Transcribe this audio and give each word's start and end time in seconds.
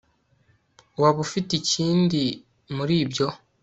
waba 1.01 1.19
ufite 1.25 1.51
ikindi 1.61 2.21
muri 2.75 2.93
ibyo 3.03 3.27